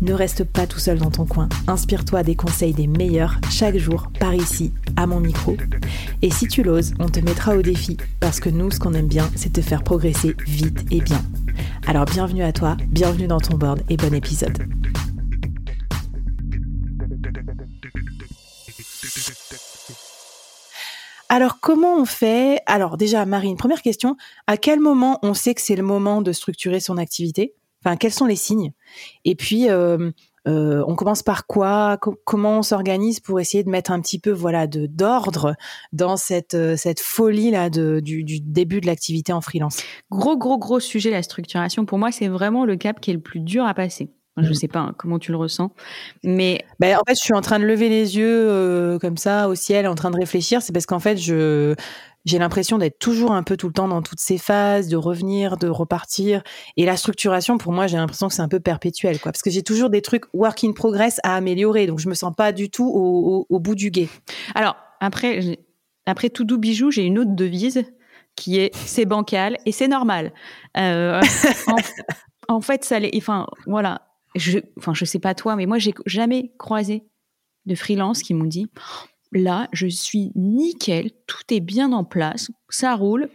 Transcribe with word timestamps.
Ne 0.00 0.12
reste 0.12 0.44
pas 0.44 0.66
tout 0.66 0.78
seul 0.78 0.98
dans 0.98 1.10
ton 1.10 1.26
coin. 1.26 1.48
Inspire-toi 1.66 2.22
des 2.22 2.34
conseils 2.34 2.72
des 2.72 2.86
meilleurs 2.86 3.38
chaque 3.50 3.76
jour 3.76 4.08
par 4.18 4.34
ici, 4.34 4.72
à 4.96 5.06
mon 5.06 5.20
micro. 5.20 5.56
Et 6.22 6.30
si 6.30 6.48
tu 6.48 6.62
l'oses, 6.62 6.92
on 6.98 7.08
te 7.08 7.20
mettra 7.20 7.56
au 7.56 7.62
défi 7.62 7.96
parce 8.18 8.40
que 8.40 8.48
nous, 8.48 8.70
ce 8.70 8.78
qu'on 8.78 8.94
aime 8.94 9.08
bien, 9.08 9.30
c'est 9.36 9.52
te 9.52 9.60
faire 9.60 9.82
progresser 9.82 10.34
vite 10.46 10.84
et 10.90 11.00
bien. 11.00 11.22
Alors 11.86 12.04
bienvenue 12.04 12.42
à 12.42 12.52
toi, 12.52 12.76
bienvenue 12.88 13.26
dans 13.26 13.40
ton 13.40 13.56
board 13.56 13.82
et 13.88 13.96
bon 13.96 14.14
épisode. 14.14 14.58
Alors 21.28 21.60
comment 21.60 21.94
on 21.96 22.06
fait? 22.06 22.60
Alors 22.66 22.96
déjà 22.96 23.24
Marine, 23.24 23.56
première 23.56 23.82
question, 23.82 24.16
à 24.46 24.56
quel 24.56 24.80
moment 24.80 25.20
on 25.22 25.32
sait 25.32 25.54
que 25.54 25.60
c'est 25.60 25.76
le 25.76 25.82
moment 25.82 26.22
de 26.22 26.32
structurer 26.32 26.80
son 26.80 26.96
activité? 26.96 27.54
Enfin, 27.84 27.96
quels 27.96 28.12
sont 28.12 28.26
les 28.26 28.36
signes? 28.36 28.72
Et 29.24 29.34
puis, 29.34 29.70
euh, 29.70 30.10
euh, 30.46 30.84
on 30.86 30.96
commence 30.96 31.22
par 31.22 31.46
quoi? 31.46 31.98
Comment 32.24 32.58
on 32.58 32.62
s'organise 32.62 33.20
pour 33.20 33.40
essayer 33.40 33.64
de 33.64 33.70
mettre 33.70 33.90
un 33.90 34.00
petit 34.00 34.18
peu, 34.18 34.30
voilà, 34.30 34.66
de 34.66 34.86
d'ordre 34.86 35.54
dans 35.92 36.16
cette 36.16 36.54
euh, 36.54 36.76
cette 36.76 37.00
folie 37.00 37.50
là 37.50 37.70
de, 37.70 38.00
du, 38.00 38.24
du 38.24 38.40
début 38.40 38.80
de 38.80 38.86
l'activité 38.86 39.32
en 39.32 39.40
freelance? 39.40 39.82
Gros, 40.10 40.36
gros, 40.36 40.58
gros 40.58 40.80
sujet 40.80 41.10
la 41.10 41.22
structuration. 41.22 41.84
Pour 41.86 41.98
moi, 41.98 42.12
c'est 42.12 42.28
vraiment 42.28 42.64
le 42.64 42.76
cap 42.76 43.00
qui 43.00 43.10
est 43.10 43.14
le 43.14 43.20
plus 43.20 43.40
dur 43.40 43.64
à 43.64 43.74
passer. 43.74 44.10
Je 44.36 44.44
ne 44.44 44.50
mmh. 44.50 44.54
sais 44.54 44.68
pas 44.68 44.78
hein, 44.78 44.94
comment 44.96 45.18
tu 45.18 45.32
le 45.32 45.36
ressens, 45.36 45.72
mais 46.22 46.64
ben, 46.78 46.96
en 46.96 47.02
fait, 47.06 47.14
je 47.14 47.20
suis 47.20 47.34
en 47.34 47.42
train 47.42 47.58
de 47.58 47.64
lever 47.64 47.88
les 47.90 48.16
yeux 48.16 48.98
comme 49.00 49.18
ça 49.18 49.48
au 49.48 49.54
ciel, 49.54 49.86
en 49.86 49.96
train 49.96 50.10
de 50.10 50.16
réfléchir. 50.16 50.62
C'est 50.62 50.72
parce 50.72 50.86
qu'en 50.86 51.00
fait, 51.00 51.18
je 51.18 51.74
j'ai 52.24 52.38
l'impression 52.38 52.78
d'être 52.78 52.98
toujours 52.98 53.32
un 53.32 53.42
peu 53.42 53.56
tout 53.56 53.68
le 53.68 53.72
temps 53.72 53.88
dans 53.88 54.02
toutes 54.02 54.20
ces 54.20 54.38
phases, 54.38 54.88
de 54.88 54.96
revenir, 54.96 55.56
de 55.56 55.68
repartir. 55.68 56.42
Et 56.76 56.84
la 56.84 56.96
structuration, 56.96 57.56
pour 57.56 57.72
moi, 57.72 57.86
j'ai 57.86 57.96
l'impression 57.96 58.28
que 58.28 58.34
c'est 58.34 58.42
un 58.42 58.48
peu 58.48 58.60
perpétuel. 58.60 59.18
Parce 59.22 59.42
que 59.42 59.50
j'ai 59.50 59.62
toujours 59.62 59.90
des 59.90 60.02
trucs 60.02 60.24
work 60.34 60.62
in 60.64 60.72
progress 60.72 61.18
à 61.22 61.34
améliorer. 61.36 61.86
Donc, 61.86 61.98
je 61.98 62.08
me 62.08 62.14
sens 62.14 62.34
pas 62.36 62.52
du 62.52 62.70
tout 62.70 62.86
au, 62.86 63.60
bout 63.60 63.74
du 63.74 63.90
guet. 63.90 64.08
Alors, 64.54 64.76
après, 65.00 65.58
après 66.06 66.28
tout 66.28 66.44
doux 66.44 66.58
bijou, 66.58 66.90
j'ai 66.90 67.04
une 67.04 67.18
autre 67.18 67.34
devise 67.34 67.84
qui 68.36 68.58
est 68.58 68.74
c'est 68.74 69.06
bancal 69.06 69.56
et 69.66 69.72
c'est 69.72 69.88
normal. 69.88 70.32
Euh, 70.76 71.20
en, 72.48 72.60
fait, 72.60 72.84
ça 72.84 72.98
enfin, 73.16 73.46
voilà. 73.66 74.02
Je, 74.36 74.58
enfin, 74.78 74.94
je 74.94 75.04
sais 75.04 75.18
pas 75.18 75.34
toi, 75.34 75.56
mais 75.56 75.66
moi, 75.66 75.78
j'ai 75.78 75.94
jamais 76.06 76.52
croisé 76.58 77.04
de 77.66 77.74
freelance 77.74 78.22
qui 78.22 78.34
m'ont 78.34 78.44
dit 78.44 78.70
là, 79.32 79.68
je 79.72 79.86
suis 79.86 80.32
nickel, 80.34 81.10
tout 81.26 81.42
est 81.50 81.60
bien 81.60 81.92
en 81.92 82.04
place, 82.04 82.50
ça 82.68 82.94
roule. 82.94 83.28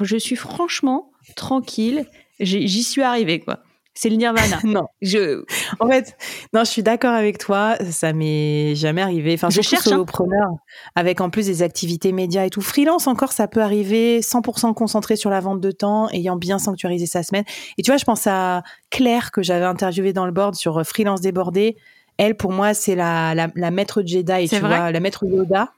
Je 0.00 0.16
suis 0.16 0.36
franchement 0.36 1.10
tranquille, 1.36 2.06
j'y 2.40 2.82
suis 2.82 3.02
arrivée, 3.02 3.40
quoi. 3.40 3.60
C'est 3.96 4.08
le 4.08 4.16
nirvana. 4.16 4.58
non. 4.64 4.86
Je... 5.02 5.44
En 5.78 5.88
fait, 5.88 6.16
non, 6.52 6.64
je 6.64 6.70
suis 6.70 6.82
d'accord 6.82 7.12
avec 7.12 7.38
toi. 7.38 7.76
Ça 7.90 8.12
m'est 8.12 8.74
jamais 8.74 9.00
arrivé. 9.00 9.34
Enfin, 9.34 9.50
je 9.50 9.60
cherche 9.62 9.86
hein. 9.86 9.90
solopreneur 9.90 10.48
avec 10.96 11.20
en 11.20 11.30
plus 11.30 11.46
des 11.46 11.62
activités 11.62 12.10
médias 12.10 12.44
et 12.44 12.50
tout. 12.50 12.60
Freelance 12.60 13.06
encore, 13.06 13.32
ça 13.32 13.46
peut 13.46 13.62
arriver 13.62 14.20
100% 14.20 14.74
concentré 14.74 15.14
sur 15.14 15.30
la 15.30 15.38
vente 15.38 15.60
de 15.60 15.70
temps, 15.70 16.08
ayant 16.10 16.36
bien 16.36 16.58
sanctuarisé 16.58 17.06
sa 17.06 17.22
semaine. 17.22 17.44
Et 17.78 17.82
tu 17.82 17.92
vois, 17.92 17.98
je 17.98 18.04
pense 18.04 18.26
à 18.26 18.64
Claire 18.90 19.30
que 19.30 19.42
j'avais 19.42 19.64
interviewée 19.64 20.12
dans 20.12 20.26
le 20.26 20.32
board 20.32 20.56
sur 20.56 20.78
euh, 20.78 20.84
freelance 20.84 21.20
débordé 21.20 21.76
elle, 22.18 22.36
pour 22.36 22.52
moi, 22.52 22.74
c'est 22.74 22.94
la, 22.94 23.34
la, 23.34 23.48
la, 23.54 23.70
maître 23.70 24.02
Jedi, 24.04 24.48
tu 24.48 24.58
vois, 24.58 24.92
la 24.92 25.00
maître 25.00 25.24
Yoda 25.26 25.72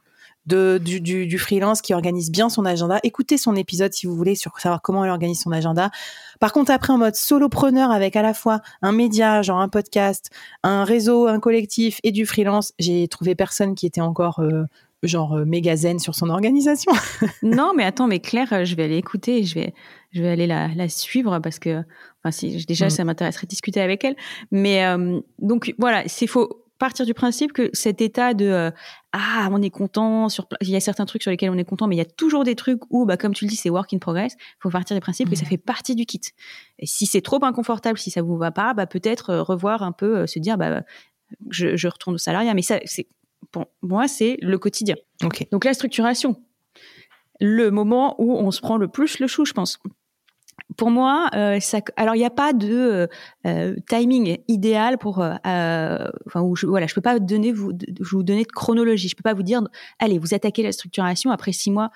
de, 0.46 0.78
du, 0.82 1.00
du, 1.00 1.26
du, 1.26 1.38
freelance 1.38 1.82
qui 1.82 1.92
organise 1.92 2.30
bien 2.30 2.48
son 2.48 2.64
agenda. 2.64 3.00
Écoutez 3.02 3.36
son 3.36 3.56
épisode 3.56 3.92
si 3.92 4.06
vous 4.06 4.14
voulez 4.14 4.36
sur 4.36 4.58
savoir 4.60 4.80
comment 4.80 5.04
elle 5.04 5.10
organise 5.10 5.40
son 5.40 5.50
agenda. 5.50 5.90
Par 6.38 6.52
contre, 6.52 6.70
après, 6.70 6.92
en 6.92 6.98
mode 6.98 7.16
solopreneur 7.16 7.90
avec 7.90 8.16
à 8.16 8.22
la 8.22 8.32
fois 8.32 8.60
un 8.82 8.92
média, 8.92 9.42
genre 9.42 9.60
un 9.60 9.68
podcast, 9.68 10.30
un 10.62 10.84
réseau, 10.84 11.26
un 11.26 11.40
collectif 11.40 11.98
et 12.04 12.12
du 12.12 12.26
freelance, 12.26 12.72
j'ai 12.78 13.08
trouvé 13.08 13.34
personne 13.34 13.74
qui 13.74 13.86
était 13.86 14.00
encore 14.00 14.40
euh, 14.40 14.64
genre 15.06 15.34
euh, 15.34 15.44
méga 15.44 15.76
zen 15.76 15.98
sur 15.98 16.14
son 16.14 16.30
organisation. 16.30 16.92
non, 17.42 17.72
mais 17.74 17.84
attends, 17.84 18.06
mais 18.06 18.20
Claire, 18.20 18.52
euh, 18.52 18.64
je 18.64 18.74
vais 18.74 18.84
aller 18.84 18.96
écouter, 18.96 19.44
je 19.44 19.54
vais, 19.54 19.74
je 20.12 20.22
vais 20.22 20.28
aller 20.28 20.46
la, 20.46 20.68
la 20.68 20.88
suivre 20.88 21.38
parce 21.40 21.58
que, 21.58 21.82
enfin, 22.22 22.30
si, 22.30 22.64
déjà, 22.66 22.86
mm. 22.86 22.90
ça 22.90 23.04
m'intéresserait 23.04 23.46
de 23.46 23.50
discuter 23.50 23.80
avec 23.80 24.04
elle. 24.04 24.16
Mais 24.50 24.84
euh, 24.84 25.20
donc 25.38 25.74
voilà, 25.78 26.04
c'est 26.06 26.26
faut 26.26 26.62
partir 26.78 27.06
du 27.06 27.14
principe 27.14 27.54
que 27.54 27.70
cet 27.72 28.02
état 28.02 28.34
de 28.34 28.70
ah 29.12 29.48
on 29.50 29.62
est 29.62 29.70
content 29.70 30.28
sur 30.28 30.46
il 30.60 30.68
y 30.68 30.76
a 30.76 30.80
certains 30.80 31.06
trucs 31.06 31.22
sur 31.22 31.30
lesquels 31.30 31.48
on 31.48 31.56
est 31.56 31.64
content 31.64 31.86
mais 31.86 31.94
il 31.94 31.98
y 31.98 32.02
a 32.02 32.04
toujours 32.04 32.44
des 32.44 32.54
trucs 32.54 32.82
où 32.90 33.06
bah 33.06 33.16
comme 33.16 33.32
tu 33.32 33.46
le 33.46 33.48
dis 33.48 33.56
c'est 33.56 33.70
work 33.70 33.94
in 33.94 33.98
progress 33.98 34.34
il 34.38 34.56
faut 34.60 34.68
partir 34.68 34.94
du 34.94 35.00
principe 35.00 35.30
que 35.30 35.36
ça 35.36 35.46
mm. 35.46 35.48
fait 35.48 35.56
partie 35.56 35.94
du 35.94 36.04
kit 36.04 36.20
et 36.78 36.84
si 36.84 37.06
c'est 37.06 37.22
trop 37.22 37.42
inconfortable 37.42 37.98
si 37.98 38.10
ça 38.10 38.20
vous 38.20 38.36
va 38.36 38.50
pas 38.50 38.74
bah 38.74 38.86
peut-être 38.86 39.36
revoir 39.36 39.82
un 39.82 39.92
peu 39.92 40.26
se 40.26 40.38
dire 40.38 40.58
bah 40.58 40.82
je, 41.48 41.76
je 41.76 41.88
retourne 41.88 42.16
au 42.16 42.18
salariat 42.18 42.52
mais 42.52 42.60
ça 42.60 42.78
c'est 42.84 43.08
pour 43.50 43.66
moi, 43.82 44.08
c'est 44.08 44.36
le 44.40 44.58
quotidien. 44.58 44.96
Donc 45.50 45.64
la 45.64 45.74
structuration, 45.74 46.36
le 47.40 47.70
moment 47.70 48.14
où 48.18 48.36
on 48.36 48.50
se 48.50 48.60
prend 48.60 48.76
le 48.76 48.88
plus 48.88 49.18
le 49.18 49.26
chou, 49.26 49.44
je 49.44 49.52
pense. 49.52 49.78
Pour 50.76 50.90
moi, 50.90 51.28
euh, 51.34 51.58
alors 51.96 52.14
il 52.14 52.18
n'y 52.18 52.24
a 52.24 52.30
pas 52.30 52.52
de 52.52 53.08
euh, 53.46 53.76
timing 53.88 54.38
idéal 54.48 54.98
pour, 54.98 55.20
euh, 55.20 55.34
enfin, 56.26 56.42
où 56.42 56.54
je, 56.56 56.66
voilà, 56.66 56.86
je 56.86 56.94
peux 56.94 57.00
pas 57.00 57.18
donner 57.18 57.52
vous, 57.52 57.72
vous 58.00 58.22
donner 58.22 58.42
de 58.42 58.52
chronologie. 58.52 59.08
Je 59.08 59.16
peux 59.16 59.22
pas 59.22 59.34
vous 59.34 59.42
dire, 59.42 59.62
allez, 59.98 60.18
vous 60.18 60.34
attaquez 60.34 60.62
la 60.62 60.72
structuration 60.72 61.30
après 61.30 61.52
six 61.52 61.70
mois, 61.70 61.90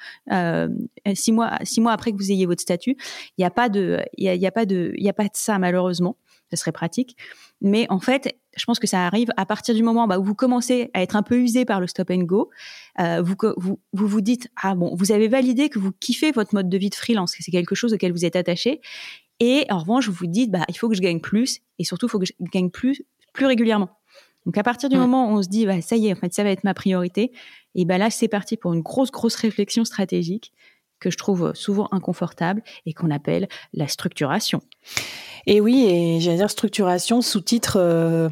six 1.14 1.32
mois, 1.32 1.58
six 1.62 1.80
mois 1.80 1.92
après 1.92 2.12
que 2.12 2.16
vous 2.16 2.30
ayez 2.32 2.46
votre 2.46 2.62
statut. 2.62 2.96
Il 3.36 3.40
n'y 3.40 3.44
a 3.44 3.50
pas 3.50 3.68
de, 3.68 4.00
il 4.16 4.24
y 4.24 4.46
a, 4.46 4.52
pas 4.52 4.66
de, 4.66 4.92
il 4.96 5.04
y 5.04 5.08
a 5.08 5.14
pas 5.14 5.24
de 5.24 5.30
ça 5.34 5.58
malheureusement. 5.58 6.16
Ce 6.50 6.56
serait 6.56 6.72
pratique. 6.72 7.16
Mais 7.60 7.86
en 7.90 8.00
fait, 8.00 8.34
je 8.56 8.64
pense 8.64 8.78
que 8.78 8.86
ça 8.86 9.06
arrive 9.06 9.30
à 9.36 9.46
partir 9.46 9.74
du 9.74 9.82
moment 9.82 10.06
bah, 10.06 10.18
où 10.18 10.24
vous 10.24 10.34
commencez 10.34 10.90
à 10.94 11.02
être 11.02 11.14
un 11.14 11.22
peu 11.22 11.38
usé 11.38 11.64
par 11.64 11.80
le 11.80 11.86
stop 11.86 12.10
and 12.10 12.22
go. 12.22 12.50
Euh, 12.98 13.22
vous, 13.22 13.36
vous 13.56 13.78
vous 13.92 14.20
dites 14.20 14.48
ah 14.60 14.74
bon, 14.74 14.94
vous 14.94 15.12
avez 15.12 15.28
validé 15.28 15.68
que 15.68 15.78
vous 15.78 15.92
kiffez 15.92 16.32
votre 16.32 16.54
mode 16.54 16.68
de 16.68 16.78
vie 16.78 16.90
de 16.90 16.94
freelance, 16.94 17.36
que 17.36 17.42
c'est 17.42 17.50
quelque 17.50 17.74
chose 17.74 17.92
auquel 17.92 18.12
vous 18.12 18.24
êtes 18.24 18.36
attaché. 18.36 18.69
Et 19.40 19.66
en 19.70 19.78
revanche, 19.78 20.08
vous 20.08 20.14
vous 20.14 20.26
dites 20.26 20.50
bah 20.50 20.64
il 20.68 20.76
faut 20.76 20.88
que 20.88 20.94
je 20.94 21.00
gagne 21.00 21.20
plus 21.20 21.60
et 21.78 21.84
surtout 21.84 22.06
il 22.06 22.10
faut 22.10 22.18
que 22.18 22.26
je 22.26 22.32
gagne 22.52 22.70
plus 22.70 23.02
plus 23.32 23.46
régulièrement. 23.46 23.90
Donc 24.46 24.56
à 24.58 24.62
partir 24.62 24.88
du 24.88 24.96
moment 24.96 25.30
où 25.30 25.38
on 25.38 25.42
se 25.42 25.48
dit 25.48 25.66
bah 25.66 25.80
ça 25.80 25.96
y 25.96 26.08
est 26.08 26.12
en 26.12 26.16
fait 26.16 26.32
ça 26.32 26.42
va 26.44 26.50
être 26.50 26.64
ma 26.64 26.74
priorité, 26.74 27.32
et 27.74 27.84
ben 27.84 27.98
là 27.98 28.10
c'est 28.10 28.28
parti 28.28 28.56
pour 28.56 28.72
une 28.74 28.82
grosse 28.82 29.10
grosse 29.10 29.36
réflexion 29.36 29.84
stratégique 29.84 30.52
que 30.98 31.10
je 31.10 31.16
trouve 31.16 31.52
souvent 31.54 31.88
inconfortable 31.92 32.62
et 32.84 32.92
qu'on 32.92 33.10
appelle 33.10 33.48
la 33.72 33.88
structuration. 33.88 34.60
Et 35.46 35.60
oui, 35.60 35.86
et 35.88 36.20
j'allais 36.20 36.36
dire 36.36 36.50
structuration, 36.50 37.22
sous-titre 37.22 37.78
euh, 37.78 38.28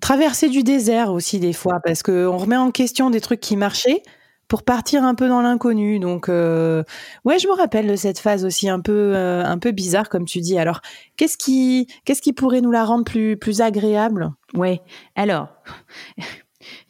traversée 0.00 0.48
du 0.48 0.62
désert 0.62 1.12
aussi 1.12 1.40
des 1.40 1.52
fois, 1.52 1.80
parce 1.84 2.02
qu'on 2.02 2.36
remet 2.36 2.56
en 2.56 2.70
question 2.70 3.10
des 3.10 3.20
trucs 3.20 3.40
qui 3.40 3.56
marchaient 3.56 4.02
pour 4.48 4.62
partir 4.62 5.04
un 5.04 5.14
peu 5.14 5.28
dans 5.28 5.42
l'inconnu. 5.42 5.98
Donc, 5.98 6.28
euh, 6.28 6.82
ouais, 7.24 7.38
je 7.38 7.48
me 7.48 7.54
rappelle 7.54 7.86
de 7.86 7.96
cette 7.96 8.18
phase 8.18 8.44
aussi 8.44 8.68
un 8.68 8.80
peu, 8.80 9.12
euh, 9.14 9.44
un 9.44 9.58
peu 9.58 9.70
bizarre, 9.70 10.08
comme 10.08 10.24
tu 10.24 10.40
dis. 10.40 10.58
Alors, 10.58 10.80
qu'est-ce 11.16 11.36
qui, 11.38 11.88
qu'est-ce 12.04 12.22
qui 12.22 12.32
pourrait 12.32 12.60
nous 12.60 12.70
la 12.70 12.84
rendre 12.84 13.04
plus, 13.04 13.36
plus 13.36 13.60
agréable? 13.60 14.30
Ouais. 14.54 14.80
Alors, 15.16 15.48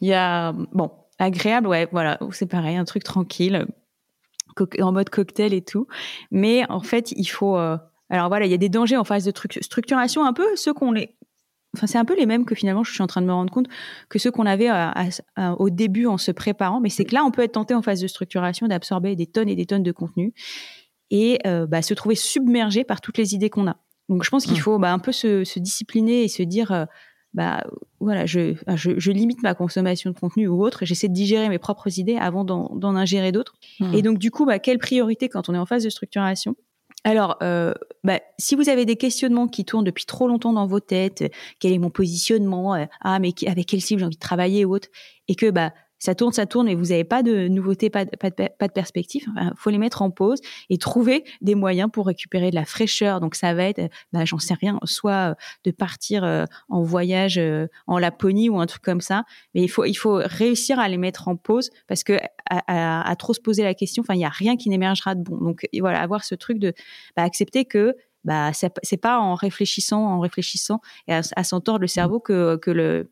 il 0.01 0.09
y 0.09 0.15
a, 0.15 0.53
bon, 0.73 0.91
agréable, 1.19 1.67
ouais, 1.67 1.89
voilà, 1.93 2.19
c'est 2.33 2.47
pareil, 2.47 2.77
un 2.77 2.85
truc 2.85 3.05
tranquille, 3.05 3.67
en 4.81 4.93
mode 4.93 5.11
cocktail 5.11 5.53
et 5.55 5.63
tout. 5.63 5.87
Mais 6.31 6.65
en 6.69 6.81
fait, 6.81 7.13
il 7.13 7.27
faut. 7.27 7.57
Euh, 7.57 7.77
alors 8.11 8.29
voilà, 8.29 8.47
il 8.47 8.51
y 8.51 8.55
a 8.55 8.59
des 8.59 8.69
dangers 8.69 8.97
en 8.97 9.05
phase 9.05 9.25
de 9.25 9.33
structuration, 9.61 10.25
un 10.25 10.33
peu 10.33 10.45
ceux 10.57 10.75
qu'on 10.75 10.95
est. 10.95 11.17
Enfin, 11.75 11.87
c'est 11.87 11.99
un 11.99 12.05
peu 12.05 12.17
les 12.17 12.27
mêmes 12.27 12.45
que 12.45 12.55
finalement, 12.55 12.85
je 12.85 12.93
suis 12.93 13.03
en 13.03 13.07
train 13.07 13.21
de 13.21 13.27
me 13.27 13.33
rendre 13.33 13.53
compte 13.53 13.67
que 14.09 14.19
ceux 14.19 14.31
qu'on 14.31 14.47
avait 14.47 14.71
au 15.59 15.71
début 15.71 16.07
en 16.07 16.19
se 16.19 16.31
préparant. 16.31 16.81
Mais 16.81 16.89
c'est 16.89 17.05
que 17.05 17.15
là, 17.15 17.25
on 17.25 17.31
peut 17.31 17.43
être 17.43 17.53
tenté 17.53 17.75
en 17.75 17.83
phase 17.83 18.01
de 18.01 18.07
structuration 18.07 18.67
d'absorber 18.67 19.17
des 19.17 19.27
tonnes 19.27 19.49
et 19.49 19.57
des 19.57 19.67
tonnes 19.67 19.83
de 19.83 19.93
contenu 19.93 20.33
et 21.11 21.39
euh, 21.47 21.67
bah, 21.67 21.83
se 21.83 21.95
trouver 21.95 22.15
submergé 22.15 22.85
par 22.85 23.01
toutes 23.01 23.19
les 23.19 23.35
idées 23.35 23.51
qu'on 23.51 23.67
a. 23.67 23.77
Donc, 24.09 24.25
je 24.25 24.31
pense 24.31 24.47
qu'il 24.47 24.61
faut 24.61 24.79
bah, 24.79 24.93
un 24.93 24.99
peu 24.99 25.13
se, 25.13 25.59
discipliner 25.59 26.25
et 26.25 26.29
se 26.29 26.43
dire. 26.43 26.73
Euh, 26.73 26.85
bah 27.35 27.67
voilà, 27.99 28.27
je, 28.27 28.55
je, 28.77 29.11
limite 29.11 29.43
ma 29.43 29.55
consommation 29.55 30.09
de 30.09 30.17
contenu 30.17 30.47
ou 30.47 30.63
autre, 30.63 30.85
j'essaie 30.85 31.09
de 31.09 31.13
digérer 31.13 31.49
mes 31.49 31.59
propres 31.59 31.99
idées 31.99 32.15
avant 32.17 32.45
d'en 32.45 32.95
ingérer 32.95 33.33
d'autres. 33.33 33.57
Et 33.93 34.03
donc 34.03 34.19
du 34.19 34.31
coup, 34.31 34.47
bah, 34.47 34.61
quelle 34.61 34.79
priorité 34.79 35.29
quand 35.29 35.49
on 35.49 35.55
est 35.55 35.59
en 35.59 35.67
phase 35.67 35.83
de 35.83 35.91
structuration? 35.91 36.55
Alors, 37.05 37.37
euh, 37.43 37.75
bah, 38.03 38.21
si 38.39 38.55
vous 38.55 38.71
avez 38.71 38.87
des 38.87 38.97
questionnements 38.97 39.47
qui 39.47 39.65
tournent 39.67 39.85
depuis 39.85 40.07
trop 40.07 40.27
longtemps 40.27 40.55
dans 40.55 40.67
vos 40.67 40.81
têtes, 40.81 41.31
quel 41.61 41.73
est 41.73 41.79
mon 41.79 41.91
positionnement, 41.91 42.75
euh, 42.75 42.87
ah 43.03 43.19
mais 43.19 43.35
avec 43.47 43.67
quelle 43.67 43.83
cible 43.83 44.01
j'ai 44.01 44.07
envie 44.07 44.17
de 44.17 44.21
travailler 44.21 44.65
ou 44.65 44.75
autre, 44.75 44.89
et 45.29 45.35
que 45.35 45.51
bah 45.51 45.73
ça 46.05 46.15
tourne, 46.15 46.35
ça 46.35 46.45
tourne, 46.45 46.69
et 46.69 46.75
vous 46.75 46.87
n'avez 46.87 47.03
pas 47.03 47.23
de 47.23 47.49
nouveauté, 47.49 47.89
pas 47.89 48.05
de, 48.05 48.11
pas 48.15 48.69
perspective. 48.69 49.25
Il 49.41 49.53
faut 49.57 49.71
les 49.71 49.79
mettre 49.79 50.03
en 50.03 50.11
pause 50.11 50.41
et 50.69 50.77
trouver 50.77 51.25
des 51.41 51.55
moyens 51.55 51.89
pour 51.91 52.07
récupérer 52.07 52.51
de 52.51 52.55
la 52.55 52.67
fraîcheur. 52.67 53.21
Donc 53.21 53.35
ça 53.35 53.55
va 53.55 53.65
être, 53.65 53.91
bah, 54.13 54.27
j'en 54.27 54.39
sais 54.39 54.53
rien, 54.53 54.79
soit 54.85 55.31
euh, 55.31 55.35
de 55.65 55.71
partir 55.71 56.23
euh, 56.23 56.45
en 56.69 56.83
voyage 56.83 57.41
en 57.87 57.99
Laponie 57.99 58.51
ou 58.51 58.61
un 58.61 58.67
truc 58.67 58.83
comme 58.83 59.01
ça. 59.01 59.25
Mais 59.55 59.63
il 59.63 59.69
faut, 59.69 59.87
il 59.87 59.95
faut 59.95 60.21
réussir 60.23 60.79
à 60.79 60.91
les 60.91 60.99
mettre 60.99 61.27
en 61.27 61.37
pause 61.37 61.71
parce 61.87 62.05
que 62.05 62.19
à, 62.51 63.17
trop 63.19 63.33
se 63.33 63.41
poser 63.41 63.63
la 63.63 63.73
question, 63.73 64.03
enfin, 64.03 64.15
il 64.15 64.21
y 64.21 64.27
a 64.27 64.29
rien 64.29 64.59
qui 64.59 64.69
n'émergera 64.69 65.15
de 65.15 65.23
bon. 65.23 65.39
Donc 65.39 65.67
voilà, 65.81 66.03
avoir 66.03 66.23
ce 66.23 66.35
truc 66.35 66.59
de 66.59 66.75
bah, 67.17 67.23
accepter 67.23 67.65
que 67.65 67.97
bah 68.25 68.53
c'est 68.55 68.97
pas 68.97 69.21
en 69.21 69.35
réfléchissant 69.35 70.03
en 70.03 70.19
réfléchissant 70.19 70.81
et 71.09 71.15
à, 71.15 71.21
à 71.37 71.45
s'entendre 71.45 71.81
le 71.81 71.87
cerveau 71.87 72.21
que 72.21 72.59
le 72.67 73.11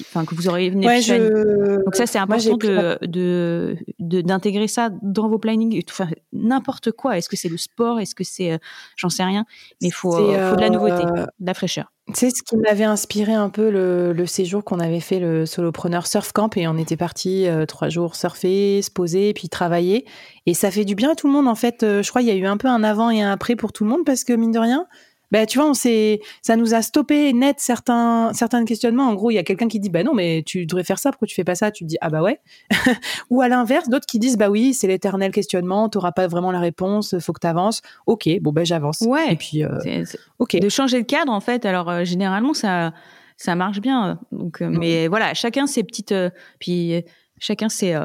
enfin 0.00 0.24
que 0.24 0.34
vous 0.34 0.48
aurez 0.48 0.66
une 0.66 0.84
ouais, 0.84 1.00
Donc 1.00 1.94
ça 1.94 2.06
c'est 2.06 2.18
important 2.18 2.56
de 2.56 3.76
d'intégrer 3.98 4.68
ça 4.68 4.90
dans 5.02 5.28
vos 5.28 5.38
plannings. 5.38 5.82
Enfin 5.90 6.08
n'importe 6.32 6.92
quoi. 6.92 7.18
Est-ce 7.18 7.28
que 7.28 7.36
c'est 7.36 7.48
le 7.48 7.56
sport? 7.56 8.00
Est-ce 8.00 8.14
que 8.14 8.24
c'est, 8.24 8.52
euh, 8.52 8.58
j'en 8.96 9.08
sais 9.08 9.24
rien. 9.24 9.44
Mais 9.80 9.88
il 9.88 9.92
faut, 9.92 10.12
faut 10.12 10.22
de 10.56 10.60
la 10.60 10.70
nouveauté, 10.70 11.04
euh, 11.04 11.26
de 11.40 11.46
la 11.46 11.54
fraîcheur. 11.54 11.90
C'est 12.12 12.28
ce 12.28 12.42
qui 12.42 12.56
m'avait 12.58 12.84
inspiré 12.84 13.32
un 13.32 13.48
peu 13.48 13.70
le, 13.70 14.12
le, 14.12 14.26
séjour 14.26 14.62
qu'on 14.62 14.78
avait 14.78 15.00
fait 15.00 15.18
le 15.20 15.46
solopreneur 15.46 16.06
surf 16.06 16.32
camp 16.32 16.54
et 16.56 16.68
on 16.68 16.76
était 16.76 16.98
parti 16.98 17.46
euh, 17.46 17.64
trois 17.64 17.88
jours 17.88 18.14
surfer, 18.14 18.82
se 18.82 18.90
poser, 18.90 19.32
puis 19.32 19.48
travailler 19.48 20.04
et 20.44 20.52
ça 20.52 20.70
fait 20.70 20.84
du 20.84 20.94
bien 20.94 21.12
à 21.12 21.14
tout 21.14 21.28
le 21.28 21.32
monde 21.32 21.48
en 21.48 21.54
fait. 21.54 21.78
je 21.80 22.06
crois 22.08 22.20
il 22.20 22.28
y 22.28 22.30
a 22.30 22.34
eu 22.34 22.44
un 22.44 22.58
peu 22.58 22.68
un 22.68 22.84
avant 22.84 23.08
et 23.08 23.22
un 23.22 23.32
après 23.32 23.56
pour 23.56 23.72
tout 23.72 23.84
le 23.84 23.90
monde 23.90 24.04
parce 24.04 24.22
que 24.22 24.34
mine 24.34 24.52
de 24.52 24.58
rien, 24.58 24.86
ben, 25.30 25.46
tu 25.46 25.58
vois, 25.58 25.68
on 25.68 25.74
s'est, 25.74 26.20
ça 26.42 26.56
nous 26.56 26.74
a 26.74 26.82
stoppé 26.82 27.32
net 27.32 27.56
certains, 27.58 28.32
certains 28.34 28.64
questionnements. 28.64 29.08
En 29.08 29.14
gros, 29.14 29.30
il 29.30 29.34
y 29.34 29.38
a 29.38 29.42
quelqu'un 29.42 29.68
qui 29.68 29.80
dit, 29.80 29.90
bah 29.90 30.02
non, 30.02 30.14
mais 30.14 30.42
tu 30.46 30.66
devrais 30.66 30.84
faire 30.84 30.98
ça, 30.98 31.10
pourquoi 31.10 31.26
tu 31.26 31.34
fais 31.34 31.44
pas 31.44 31.54
ça? 31.54 31.70
Tu 31.70 31.84
te 31.84 31.88
dis, 31.88 31.96
ah 32.00 32.10
bah 32.10 32.22
ouais. 32.22 32.40
Ou 33.30 33.40
à 33.40 33.48
l'inverse, 33.48 33.88
d'autres 33.88 34.06
qui 34.06 34.18
disent, 34.18 34.36
bah 34.36 34.48
oui, 34.48 34.74
c'est 34.74 34.86
l'éternel 34.86 35.32
questionnement, 35.32 35.88
t'auras 35.88 36.12
pas 36.12 36.26
vraiment 36.26 36.52
la 36.52 36.60
réponse, 36.60 37.18
faut 37.18 37.32
que 37.32 37.40
tu 37.40 37.46
avances. 37.46 37.82
Ok, 38.06 38.28
bon 38.40 38.52
ben 38.52 38.64
j'avance. 38.64 39.00
Ouais. 39.00 39.32
Et 39.32 39.36
puis, 39.36 39.64
euh, 39.64 40.04
ok. 40.38 40.56
De 40.56 40.68
changer 40.68 41.02
de 41.02 41.06
cadre, 41.06 41.32
en 41.32 41.40
fait. 41.40 41.66
Alors 41.66 41.90
euh, 41.90 42.04
généralement, 42.04 42.54
ça, 42.54 42.92
ça 43.36 43.54
marche 43.54 43.80
bien. 43.80 44.18
Donc, 44.32 44.62
euh, 44.62 44.68
mais 44.70 45.08
voilà, 45.08 45.34
chacun 45.34 45.66
ses 45.66 45.82
petites, 45.82 46.14
puis 46.60 47.02
chacun 47.38 47.68
ses, 47.68 47.98